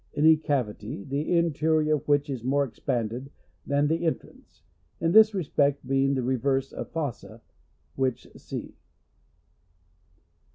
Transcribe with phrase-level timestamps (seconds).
[0.15, 3.29] —Any cavity, the interior of which is more expanded
[3.67, 4.63] than the entrance;
[4.99, 7.41] in this respect, being the reverse of a fossa;
[7.93, 8.79] which see.